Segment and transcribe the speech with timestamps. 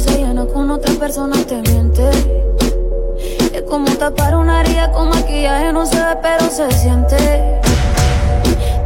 [0.00, 2.08] se llena con otra persona te miente.
[3.52, 7.16] Es como tapar una herida con maquillaje, no se ve, pero se siente.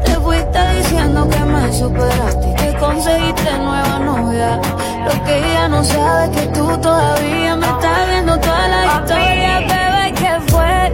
[0.04, 4.60] Te fuiste diciendo que me superaste y que conseguiste nueva novia.
[5.04, 9.58] Lo que ella no sabe es que tú todavía me estás viendo toda la historia,
[9.60, 10.92] bebé, que fue.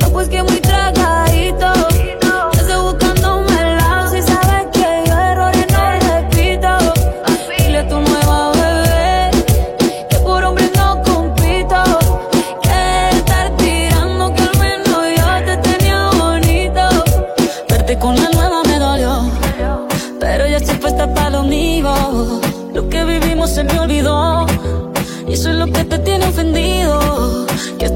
[0.00, 0.60] No, pues que muy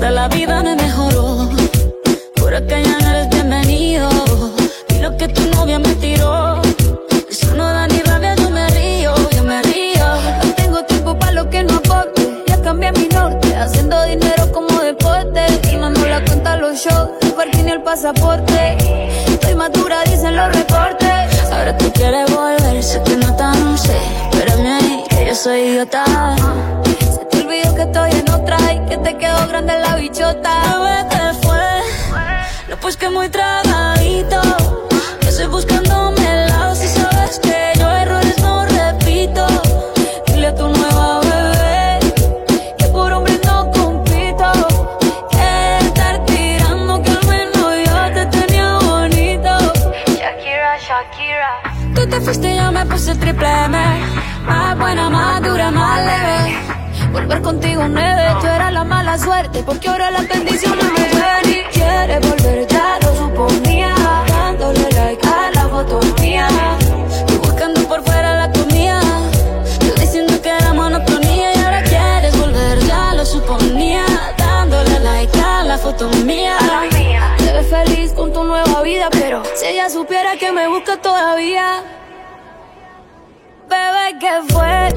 [0.03, 1.49] de la vida me mejoró.
[2.35, 4.09] Por acá ya no eres bienvenido.
[4.89, 6.61] Y lo que tu novia me tiró.
[7.31, 10.05] Eso no da ni rabia, yo me río, yo me río.
[10.43, 12.43] No tengo tiempo para lo que no aporte.
[12.49, 15.41] Ya cambié mi norte, haciendo dinero como deporte.
[15.73, 18.77] Y no nos la cuenta los shows, el parking y el pasaporte.
[19.29, 21.53] Estoy madura, dicen los reportes.
[21.53, 23.97] Ahora tú quieres volver, sé que no tan sé.
[24.33, 26.05] Espérame, que yo soy idiota.
[27.15, 29.82] Se te olvidó que estoy en otra y que te quedó grande la
[30.35, 30.73] te.
[32.69, 33.72] No, pues que muy traga.
[59.19, 63.95] suerte porque ahora las bendiciones me ven y quiere volver, ya lo suponía.
[64.27, 66.49] Dándole like a la foto mía
[67.43, 69.01] buscando por fuera la comida.
[69.81, 74.05] Yo diciendo que era monotonía y ahora quieres volver, ya lo suponía.
[74.39, 76.57] Dándole like a la foto mía.
[77.39, 81.83] Te ves feliz con tu nueva vida, pero si ella supiera que me busca todavía.
[83.69, 84.95] Bebé, que fue?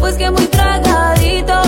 [0.00, 1.65] Pues que muy tragadito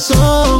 [0.00, 0.59] corazón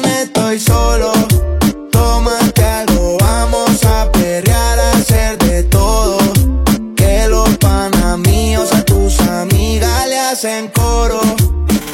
[10.41, 11.21] hacen coro.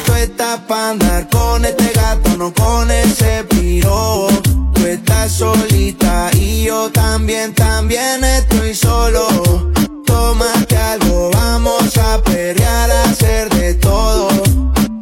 [0.06, 4.30] Tú estás pa' andar con este gato, no con ese piro.
[4.74, 9.28] Tú estás solita y yo también, también estoy solo.
[10.06, 14.30] Tómate algo, vamos a perrear, a hacer de todo.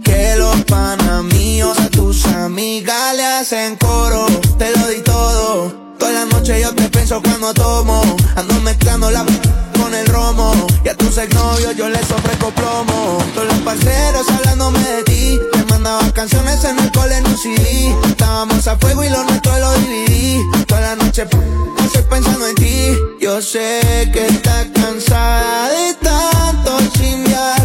[0.04, 4.26] Que los panas míos a tus amigas le hacen coro.
[4.58, 5.72] Te lo di todo.
[6.00, 8.02] Toda la noche yo te pienso cuando tomo.
[8.36, 9.24] Ando mezclando la
[9.80, 10.54] con el romo.
[10.84, 13.18] Y a tus exnovios yo les ofrezco plomo.
[13.34, 15.40] Todos los parceros hablándome de ti.
[15.52, 17.96] Te mandaba canciones en el cole en un CD.
[18.08, 20.42] Estábamos a fuego y lo nuestro lo dividí.
[20.68, 21.26] Toda la noche
[21.86, 22.98] estoy pensando en ti.
[23.20, 27.64] Yo sé que estás cansada de tanto chingar.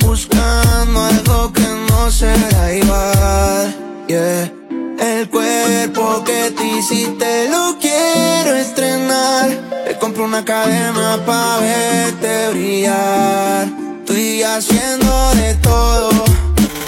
[0.00, 3.76] Buscando algo que no será igual.
[4.08, 4.65] Yeah.
[4.98, 9.50] El cuerpo que te hiciste lo quiero estrenar.
[9.86, 13.68] Te compro una cadena pa' verte brillar.
[14.00, 16.10] Estoy haciendo de todo.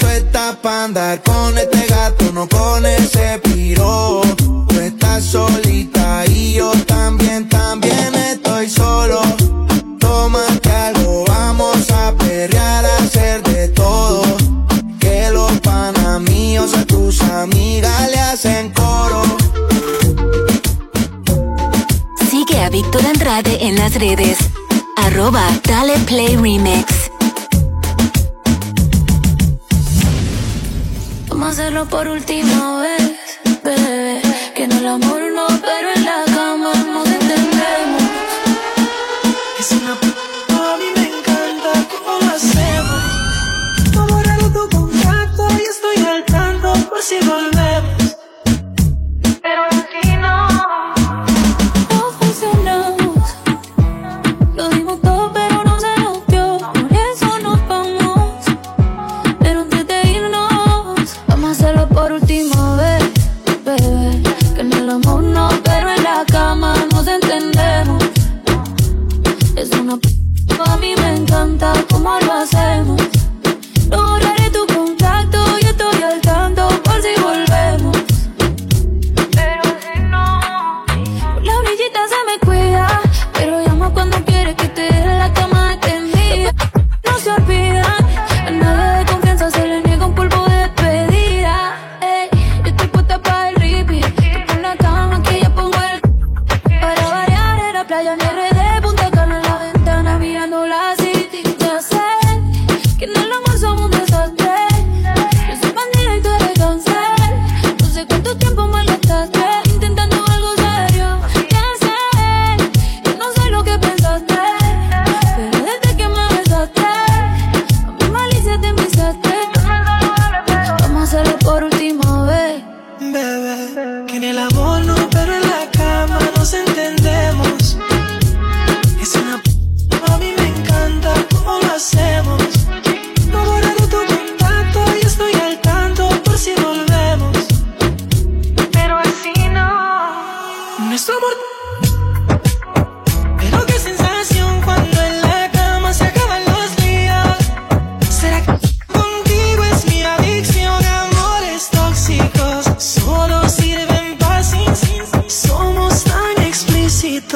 [0.00, 4.22] Tú estás pa' andar con este gato, no con ese piro.
[4.36, 9.20] Tú estás solita y yo también, también estoy solo.
[10.00, 12.84] Tómate algo, vamos a perrear,
[16.74, 19.22] a tus amigas le hacen coro.
[22.30, 24.38] Sigue a Víctor Andrade en las redes.
[24.96, 27.10] Arroba Dale Play Remix.
[31.28, 33.12] Vamos a hacerlo por última vez,
[33.62, 34.20] bebé.
[34.54, 36.37] Que en el amor no, pero en la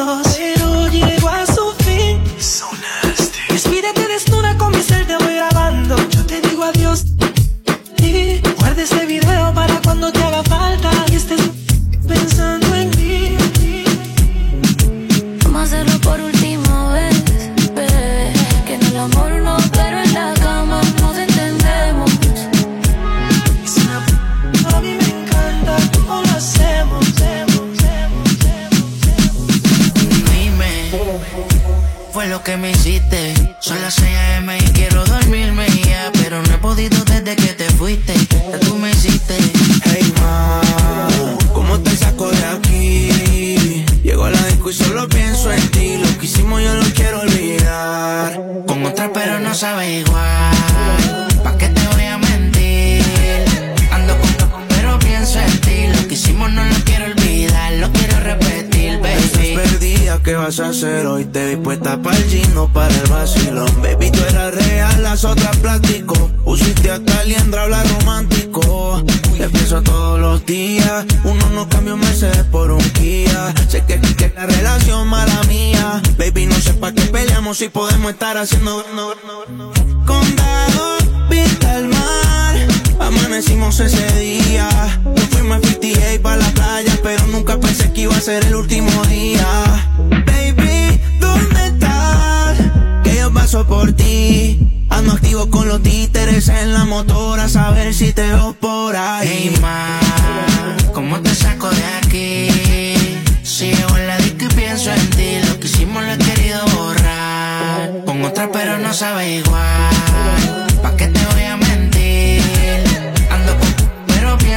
[0.05, 0.42] dos.
[60.21, 61.25] que vas a hacer hoy.
[61.25, 63.71] Te vi puesta para el gino, para el vacilón.
[63.83, 66.15] Baby, tú eras real, las otras plástico.
[66.45, 69.03] Pusiste hasta aliendra, habla romántico.
[69.39, 71.05] Te pienso todos los días.
[71.25, 73.55] Uno no cambia un Mercedes por un Kia.
[73.69, 76.03] Sé que, que la relación mala mía.
[76.19, 78.85] Baby, no sé para qué peleamos si podemos estar haciendo.
[80.07, 80.99] Condado,
[81.31, 82.32] pinta el mar.
[82.99, 84.69] Amanecimos ese día.
[85.05, 88.55] Nos fuimos a 58 para la playa, pero nunca pensé que iba a ser el
[88.55, 89.47] último día.
[90.27, 92.59] Baby, ¿dónde estás?
[93.05, 94.59] Que yo paso por ti.
[94.91, 99.51] Ando activo con los títeres en la motora, a saber si te veo por ahí.
[99.51, 99.99] Hey, ma,
[100.93, 102.49] ¿cómo te saco de aquí?
[103.43, 105.39] Sigo en la disco y pienso en ti.
[105.49, 108.05] Lo que hicimos lo he querido borrar.
[108.05, 110.67] Con otra, pero no sabe igual.
[110.83, 111.09] ¿Pa' qué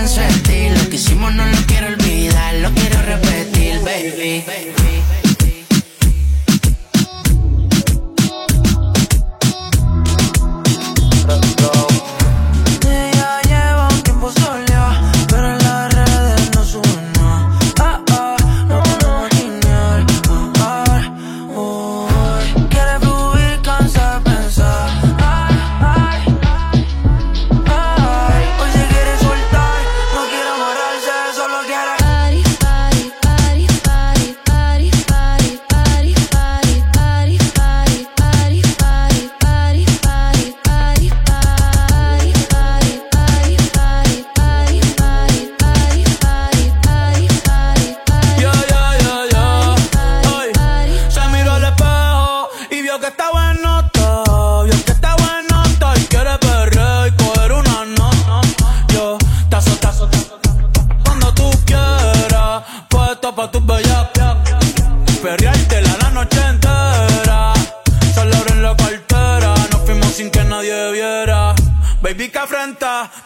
[0.05, 4.43] Lo que hicimos no lo quiero olvidar, lo quiero repetir, baby.
[4.45, 5.14] baby.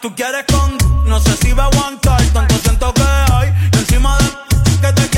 [0.02, 0.76] Tú quieres con,
[1.08, 2.20] no sé si va a aguantar.
[2.32, 5.09] Tanto siento que hay y encima de que te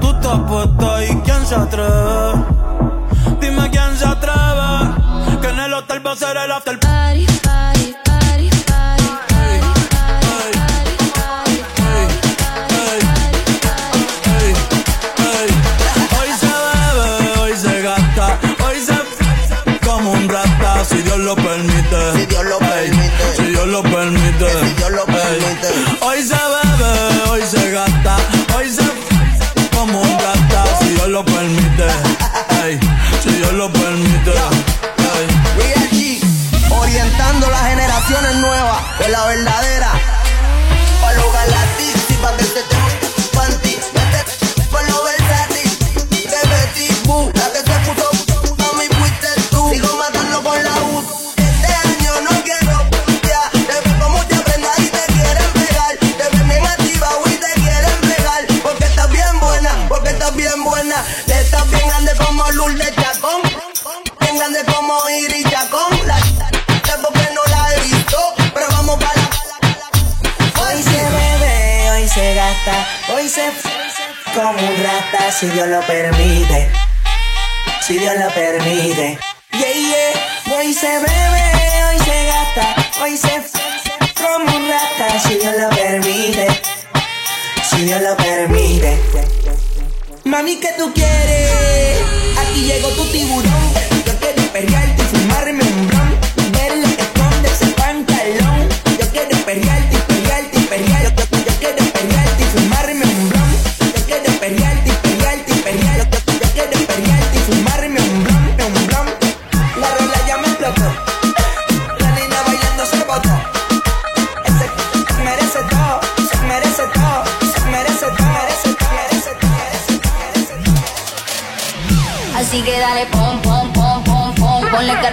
[0.00, 2.44] tú te apuestas y quién se atreve.
[3.40, 6.78] Dime quién se atreve, que en el hotel va a ser el after
[16.18, 18.94] hoy se bebe, hoy se gasta, hoy se
[19.86, 22.12] como un rata, si Dios lo permite.
[22.16, 23.36] Si Dios lo permite.
[23.36, 24.50] Si Dios lo permite.
[24.50, 25.68] Si Dios lo permite.
[26.00, 26.41] Hoy se
[75.42, 76.70] si Dios lo permite,
[77.84, 79.18] si Dios lo permite.
[79.50, 85.54] Yeah, yeah, hoy se bebe, hoy se gasta, hoy se como un rata, si Dios
[85.58, 86.46] lo permite,
[87.68, 89.00] si Dios lo permite.
[90.22, 91.98] Mami, ¿qué tú quieres?
[92.38, 93.74] Aquí llegó tu tiburón,
[94.06, 95.11] yo quiero perrearte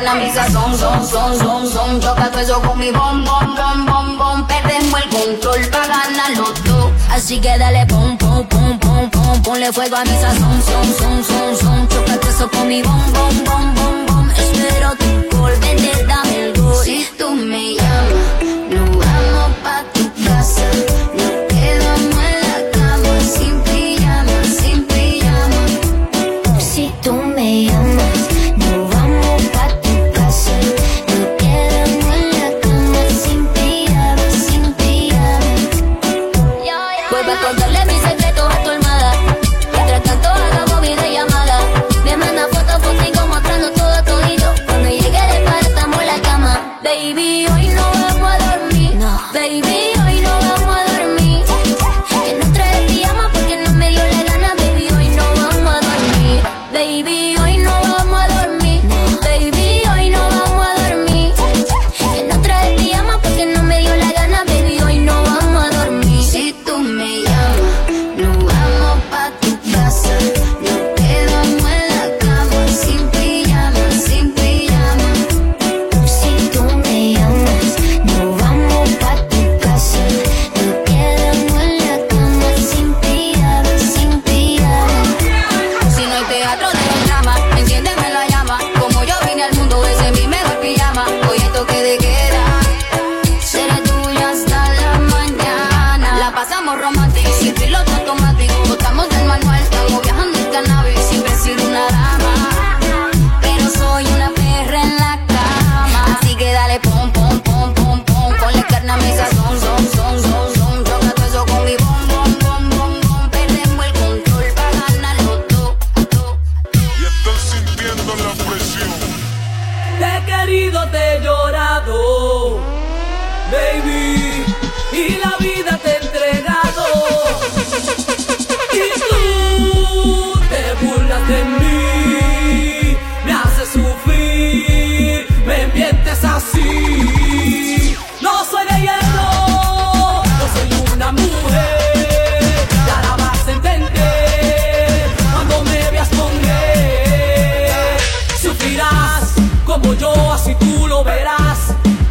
[0.10, 2.02] la mesa, son, son, son, son, son.
[2.02, 4.48] Choca todo eso con mi bom, bom, bom, bom, bom.
[4.48, 6.92] Perdemos el control para ganar los dos.
[7.12, 9.42] Así que dale pum, pum, pum, pum, pum.
[9.44, 11.88] Ponle fuego a mi sazón, son, son, son, son.
[11.88, 13.99] Choca todo eso con mi bom, bom, bom, bom.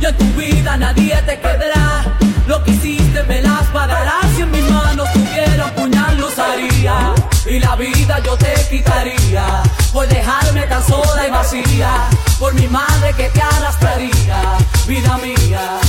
[0.00, 2.04] Yo en tu vida nadie te quedará.
[2.46, 4.26] Lo que hiciste me las pagarás.
[4.34, 7.14] Si en mis manos tuviera un puñal, los haría.
[7.46, 9.62] Y la vida yo te quitaría.
[9.92, 12.08] Por dejarme tan sola y vacía.
[12.38, 14.58] Por mi madre que te arrastraría.
[14.86, 15.80] Vida mía.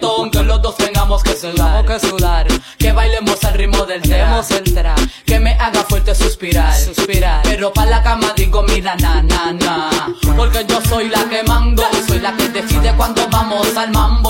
[0.00, 2.46] reggaetón, que los dos tengamos que sudar.
[2.78, 4.96] que bailemos al ritmo del tema central.
[5.26, 6.74] Que me haga fuerte suspirar.
[6.76, 7.42] Suspirar.
[7.42, 9.90] Pero pa' la cama digo, mira, na, na, na.
[10.36, 14.29] Porque yo soy la que mando, soy la que decide cuando vamos al mambo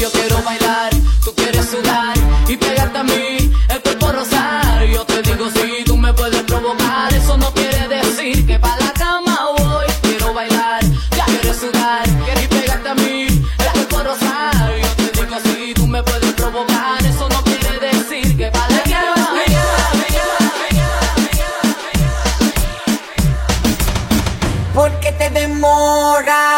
[0.00, 0.90] Yo quiero bailar,
[1.24, 2.14] tú quieres sudar
[2.46, 4.84] y pegarte a mí, el cuerpo rosar.
[4.84, 8.76] Yo te digo si sí, tú me puedes provocar, eso no quiere decir que para
[8.76, 9.86] la cama voy.
[10.02, 10.84] Quiero bailar,
[11.16, 12.06] ya quieres sudar
[12.42, 14.72] y pegarte a mí, el cuerpo rosar.
[14.82, 18.68] Yo te digo si sí, tú me puedes provocar, eso no quiere decir que para
[18.68, 19.56] la cama voy.
[24.74, 26.55] Porque te demoras.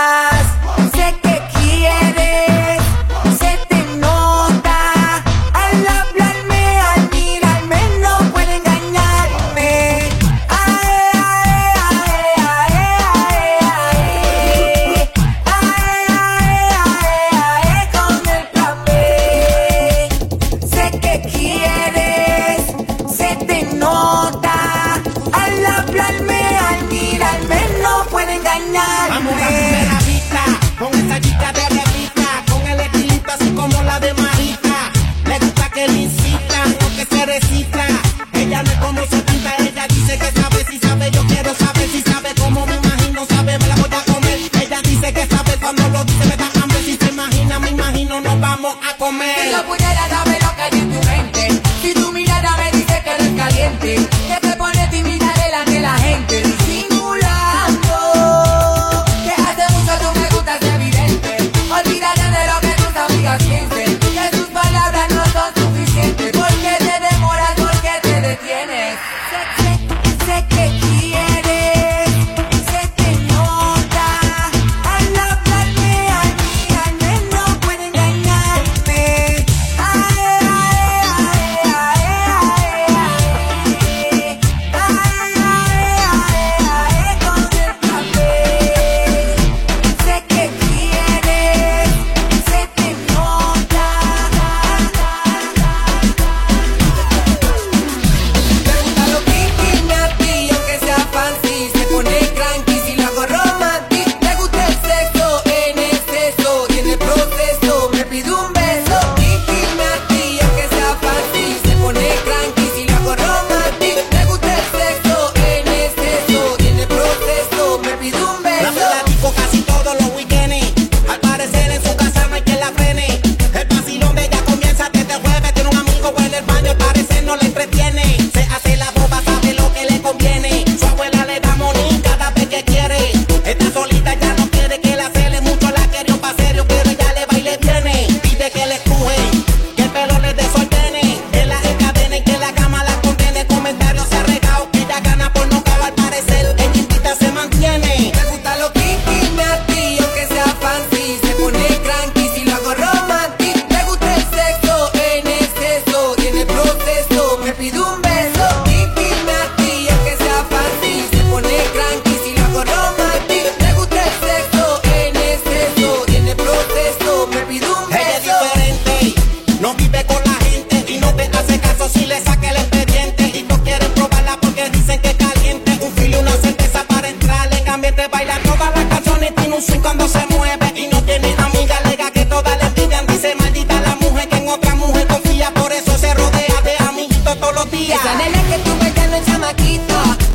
[60.49, 60.78] puertas de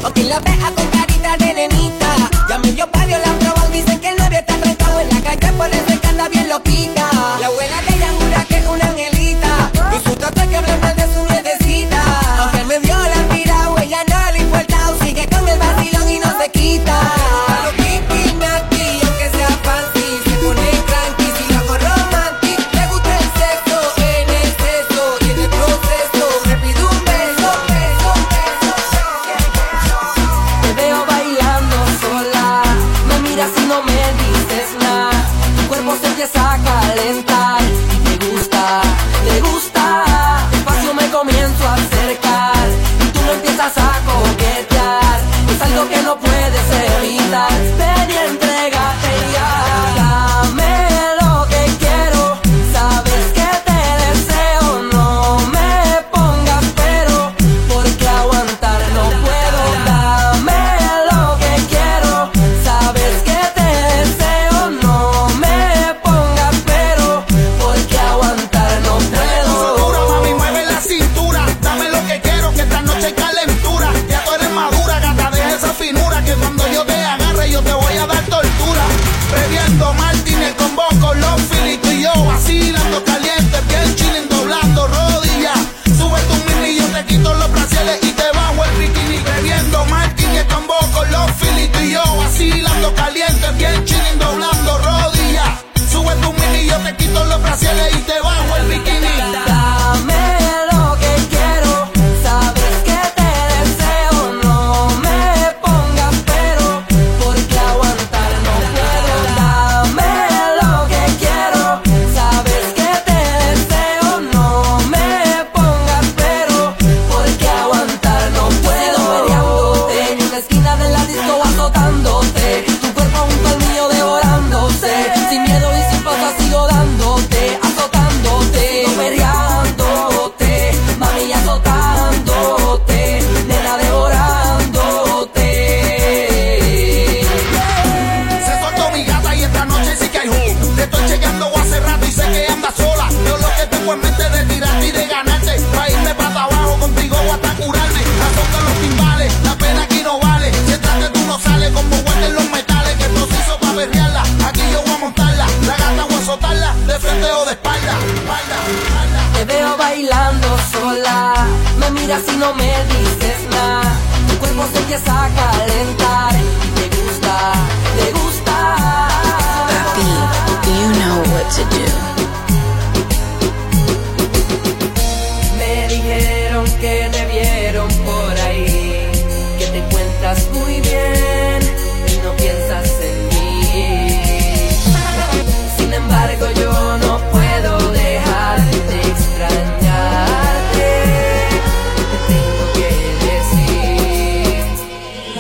[0.05, 0.72] Okay, love it.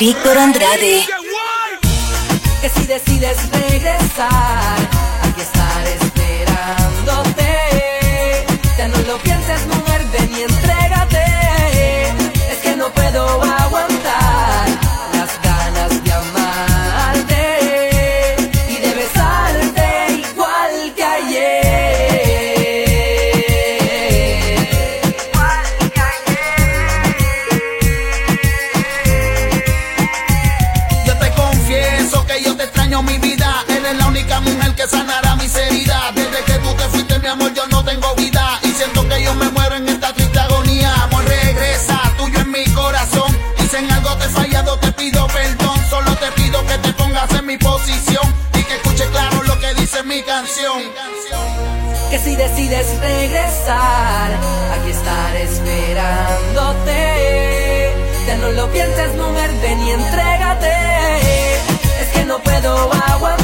[0.05, 1.05] Víctor Andrade.
[2.61, 4.82] que si decides regresar,
[50.13, 50.79] mi canción.
[52.11, 54.31] que si decides regresar,
[54.75, 56.99] aquí estaré esperándote.
[58.27, 60.75] Ya no lo pienses, mujer, ven y entrégate.
[62.01, 63.42] Es que no puedo aguantar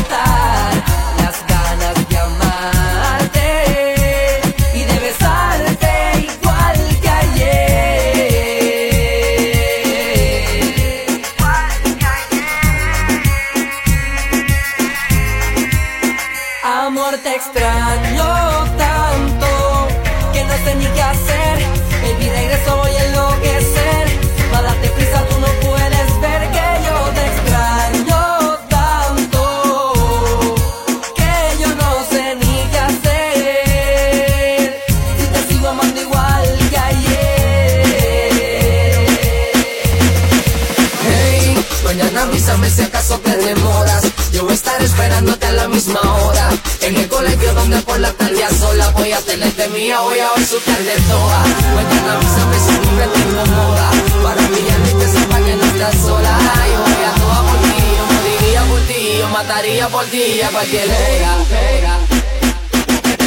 [45.61, 46.49] la misma hora.
[46.81, 50.29] En el colegio donde por la tarde a sola voy a tenerte mía, voy a
[50.35, 51.39] ver su tarde toda.
[51.75, 53.87] Mañana avísame si siempre te incomoda.
[54.23, 56.33] Para pillarme y que sepa que no estás sola.
[56.71, 60.49] Yo voy a toda por ti, yo moriría por ti, yo mataría por ti a
[60.49, 61.33] cualquier hora.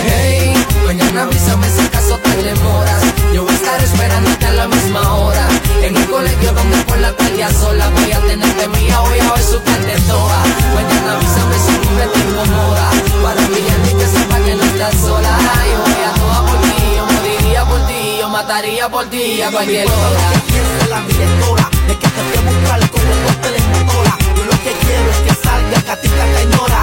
[0.04, 0.54] Hey,
[0.86, 3.02] mañana avísame si acaso te demoras.
[3.34, 5.48] Yo voy a estar esperándote a la misma hora.
[5.82, 9.32] En el colegio donde por la tarde a sola voy a tenerte mía, voy a
[9.32, 10.38] ver su tarde toda.
[10.74, 12.90] Mañana avísame si siempre te incomoda.
[13.22, 15.38] Para y que sepa que no estás sola.
[15.72, 19.50] Yo voy a toda por ti, yo moriría por ti, yo mataría por ti a
[19.50, 20.24] cualquier hora.
[20.46, 24.18] Tienes la directora de que te fui a buscar con el corte de motora.
[24.36, 26.82] Yo lo que quiero es que salga catita te ignora.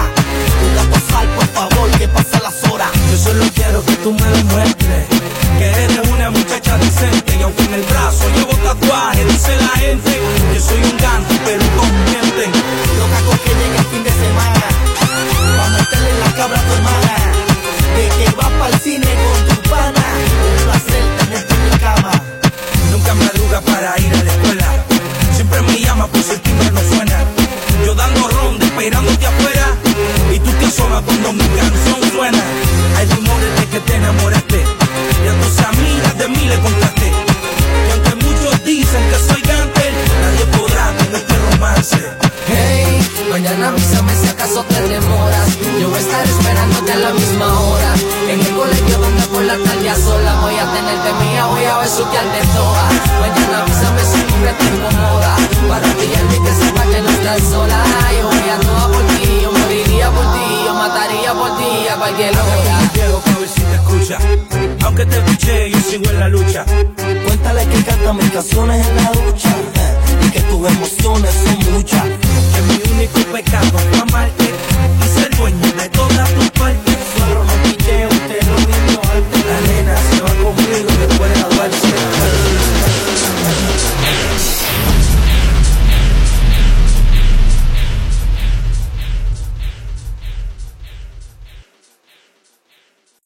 [0.60, 1.69] Puda pasar, por favor,
[2.10, 2.90] que pasen las horas.
[3.10, 5.06] Yo solo quiero que tú me demuestres
[5.58, 10.20] que eres una muchacha decente y aunque en el brazo llevo tatuaje, dice la gente
[10.52, 12.44] que soy un ganso pero conviente.
[12.98, 14.64] Loca con que llegue el fin de semana.
[15.58, 17.14] Va a meterle la cabra a tu hermana.
[17.96, 20.04] De que va para el cine con tu pana.
[20.46, 22.12] Un placer tenerte en mi cama.
[22.92, 24.68] Nunca madruga para ir a la escuela.
[25.34, 27.24] Siempre me llama si el timbre no suena.
[27.84, 29.59] Yo dando ronda, esperándote afuera.